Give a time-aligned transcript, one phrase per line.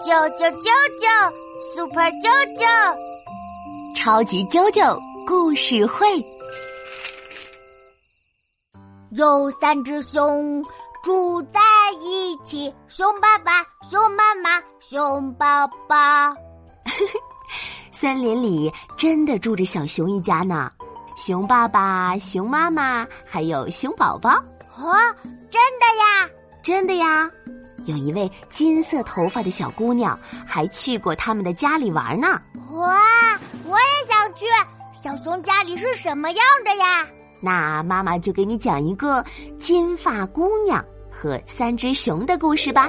[0.00, 0.68] 啾啾啾
[0.98, 1.32] 啾
[1.74, 2.64] ，Super 啾啾，
[3.94, 6.24] 超级啾啾故事会。
[9.12, 10.62] 有三只熊
[11.02, 11.60] 住在
[12.00, 15.96] 一起，熊爸爸、熊妈妈、熊宝宝。
[17.92, 20.70] 森林里真的住着小熊一家呢，
[21.16, 24.30] 熊爸爸、熊妈妈还有熊宝宝。
[24.76, 24.92] 哦，
[25.50, 26.28] 真的呀？
[26.62, 27.30] 真的呀。
[27.84, 32.40] 有一位金色头发的小姑娘，还去过他们的家里玩呢。
[32.70, 34.46] 哇，我也想去。
[35.02, 37.06] 小熊家里是什么样的呀？
[37.40, 39.22] 那妈妈就给你讲一个
[39.58, 42.88] 金发姑娘和三只熊的故事吧。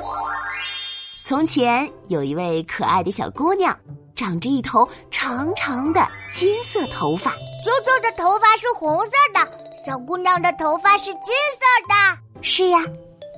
[1.26, 3.78] 从前有一位可爱的小姑娘，
[4.16, 7.32] 长着一头长长的金色头发。
[7.32, 9.40] 啾啾的头发是红色的，
[9.86, 12.42] 小姑娘的头发是金色的。
[12.42, 12.80] 是呀。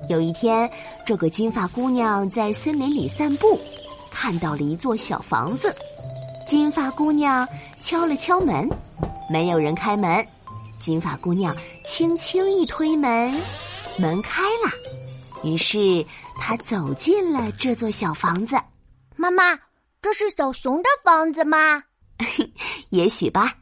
[0.08, 0.70] 有一天，
[1.04, 3.60] 这个金发姑娘在森林里散步，
[4.10, 5.74] 看到了一座小房子。
[6.46, 7.46] 金发姑娘
[7.78, 8.68] 敲了敲门，
[9.28, 10.26] 没有人开门。
[10.80, 13.30] 金发姑娘轻轻一推门，
[13.98, 14.72] 门开了。
[15.44, 16.04] 于是
[16.38, 18.56] 她走进了这座小房子。
[19.14, 19.58] 妈妈，
[20.00, 21.82] 这是小熊的房子吗？
[22.90, 23.52] 也许吧。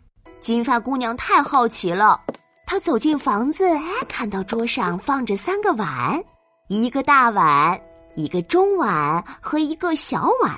[0.40, 2.20] 金发姑娘太好奇了。
[2.66, 3.64] 她走进房子，
[4.08, 6.22] 看到桌上放着三个碗，
[6.68, 7.80] 一个大碗，
[8.16, 10.52] 一个中碗和一个小碗，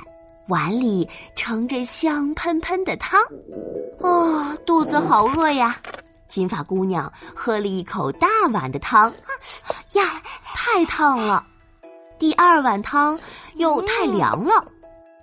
[0.49, 1.07] 碗里
[1.37, 3.21] 盛着香喷喷的汤。
[4.01, 5.77] 哦，肚子好饿呀！
[6.27, 9.13] 金发姑娘喝了一口大碗的汤，
[9.93, 10.23] 呀，
[10.55, 11.47] 太烫了。
[12.19, 13.19] 第二碗汤
[13.57, 14.67] 又太凉了，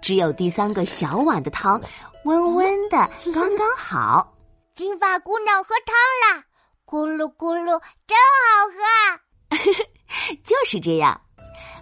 [0.02, 1.81] 只有第三个小碗的汤
[2.25, 4.31] 温温的，刚刚好。
[4.75, 5.95] 金发姑娘喝汤
[6.38, 6.44] 了。
[6.86, 8.78] 咕噜咕噜，真好喝！
[10.75, 11.17] 是这样，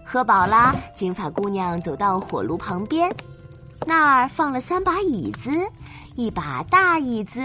[0.06, 3.12] 喝饱了，金发姑娘走到火炉旁边，
[3.88, 5.50] 那儿放了三把椅子，
[6.14, 7.42] 一把大椅子，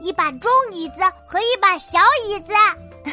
[0.00, 2.52] 一把中椅子和一把小椅子。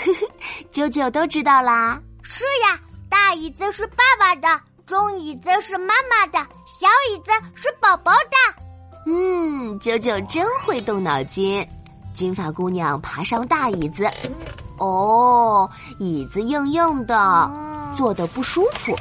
[0.73, 2.01] 啾啾都知道啦。
[2.23, 8.63] 是呀，大椅子是爸爸的，中椅子是妈妈的，小椅子是宝宝的。
[9.05, 11.65] 嗯，啾啾真会动脑筋。
[12.11, 14.09] 金发姑娘爬上大椅子，
[14.79, 15.69] 哦，
[15.99, 17.51] 椅子硬硬的，
[17.97, 18.95] 坐的不舒服。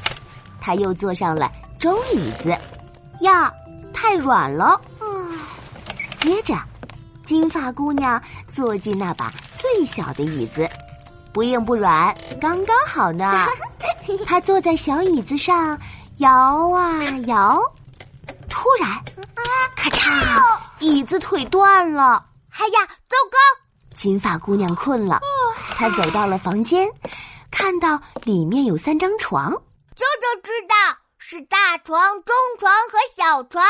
[0.61, 2.57] 他又坐上了中椅子，
[3.21, 3.53] 呀，
[3.93, 4.81] 太软了。
[6.17, 6.57] 接着，
[7.23, 8.21] 金发姑娘
[8.51, 10.69] 坐进那把最小的椅子，
[11.33, 13.47] 不硬不软，刚刚好呢。
[14.27, 15.79] 她坐在小椅子上，
[16.17, 17.61] 摇啊摇，
[18.49, 18.91] 突然，
[19.77, 20.43] 咔嚓，
[20.81, 22.25] 椅子腿断了。
[22.51, 23.39] 哎呀，糟糕！
[23.95, 25.21] 金发姑娘困了，
[25.77, 26.89] 她走到了房间，
[27.67, 29.51] 看到里面有三张床。
[29.51, 33.61] 舅舅知道是大床、中床和小床。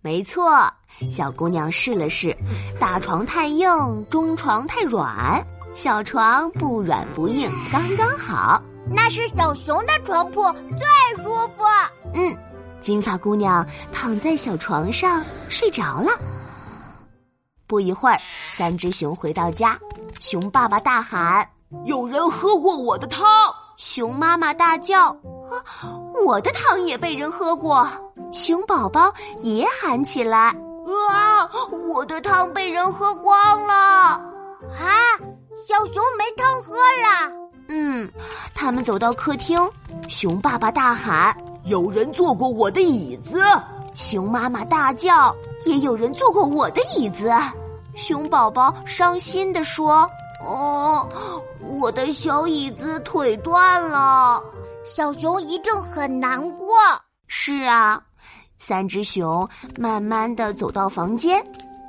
[0.00, 0.68] 没错，
[1.08, 2.36] 小姑娘试了试，
[2.80, 5.40] 大床太硬，中床太软，
[5.76, 8.60] 小床不软不硬，刚刚好。
[8.90, 11.62] 那是小熊的床铺最舒服。
[12.12, 12.36] 嗯，
[12.80, 16.10] 金发姑娘躺在小床上睡着了。
[17.68, 18.18] 不一会儿，
[18.54, 19.78] 三只熊回到家，
[20.18, 21.48] 熊爸爸大喊
[21.84, 23.26] ：“有人喝过我的汤！”
[23.76, 25.08] 熊妈妈大叫
[25.48, 27.86] ：“啊我的汤也被人喝过！”
[28.32, 30.54] 熊宝宝也喊起来
[31.10, 31.48] ：“啊，
[31.88, 33.74] 我的汤被人喝光了！”
[34.78, 34.86] 啊，
[35.66, 37.32] 小熊没汤喝了。
[37.68, 38.10] 嗯，
[38.54, 39.58] 他们走到客厅，
[40.08, 43.40] 熊爸爸大喊：“有人坐过我的椅子！”
[43.94, 45.34] 熊妈妈大叫
[45.66, 47.32] ：“也有人坐过我的椅子！”
[47.96, 50.08] 熊宝宝伤心地说
[50.42, 51.08] ：“哦，
[51.60, 54.42] 我的小椅子腿断了。”
[54.84, 56.76] 小熊一定很难过。
[57.26, 58.02] 是啊，
[58.58, 61.44] 三只熊慢慢的走到房间，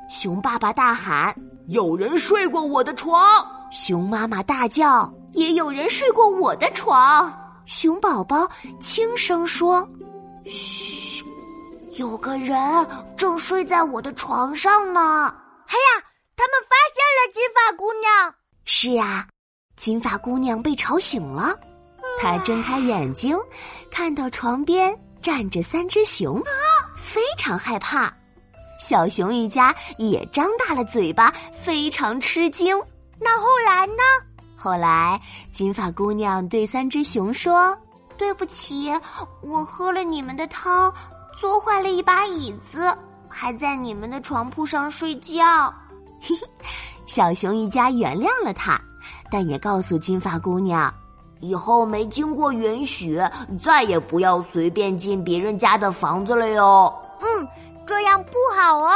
[0.10, 1.34] 熊爸爸大喊
[1.70, 7.34] ：“有人睡过我的床！”熊妈妈大叫：“也有人睡过我的床！”
[7.66, 8.48] 熊宝宝
[8.82, 9.88] 轻声说
[10.46, 11.24] ：“嘘，
[11.94, 15.34] 有个人正睡在我的床上呢。”
[15.68, 16.04] 哎呀！
[16.36, 18.34] 他们发现了金发姑娘。
[18.84, 19.28] 是啊，
[19.76, 21.56] 金发姑娘被吵醒了。
[22.20, 23.38] 她睁开眼睛，
[23.92, 24.92] 看到床边
[25.22, 26.42] 站着三只熊，
[26.98, 28.12] 非常害怕。
[28.80, 32.76] 小熊一家也张大了嘴巴，非常吃惊。
[33.20, 34.02] 那后来呢？
[34.58, 37.78] 后来，金发姑娘对三只熊说
[38.18, 38.92] ：“对不起，
[39.44, 40.92] 我喝了你们的汤，
[41.40, 42.92] 坐坏了一把椅子。”
[43.30, 45.72] 还在你们的床铺上睡觉，
[47.12, 48.80] 小熊一家原谅了他，
[49.30, 50.90] 但也告诉金发姑娘，
[51.42, 53.22] 以后没经过允许，
[53.62, 56.90] 再也不要随便进别人家的房子了哟。
[57.20, 57.46] 嗯，
[57.86, 58.90] 这样不好哦。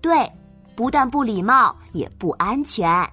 [0.00, 0.28] 对，
[0.74, 3.08] 不但不礼貌，也不安全。